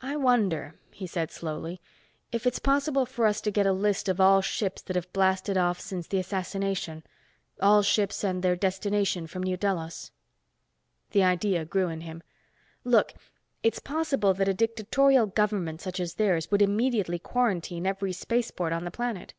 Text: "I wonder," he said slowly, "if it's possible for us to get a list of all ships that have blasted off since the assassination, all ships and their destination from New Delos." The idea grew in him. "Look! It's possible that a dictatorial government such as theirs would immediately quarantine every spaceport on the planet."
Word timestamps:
"I 0.00 0.16
wonder," 0.16 0.74
he 0.90 1.06
said 1.06 1.30
slowly, 1.30 1.80
"if 2.32 2.44
it's 2.44 2.58
possible 2.58 3.06
for 3.06 3.24
us 3.24 3.40
to 3.42 3.52
get 3.52 3.68
a 3.68 3.72
list 3.72 4.08
of 4.08 4.20
all 4.20 4.40
ships 4.42 4.82
that 4.82 4.96
have 4.96 5.12
blasted 5.12 5.56
off 5.56 5.78
since 5.80 6.08
the 6.08 6.18
assassination, 6.18 7.04
all 7.62 7.80
ships 7.82 8.24
and 8.24 8.42
their 8.42 8.56
destination 8.56 9.28
from 9.28 9.44
New 9.44 9.56
Delos." 9.56 10.10
The 11.12 11.22
idea 11.22 11.64
grew 11.64 11.86
in 11.86 12.00
him. 12.00 12.24
"Look! 12.82 13.14
It's 13.62 13.78
possible 13.78 14.34
that 14.34 14.48
a 14.48 14.54
dictatorial 14.54 15.26
government 15.26 15.80
such 15.80 16.00
as 16.00 16.14
theirs 16.14 16.50
would 16.50 16.60
immediately 16.60 17.20
quarantine 17.20 17.86
every 17.86 18.12
spaceport 18.12 18.72
on 18.72 18.84
the 18.84 18.90
planet." 18.90 19.34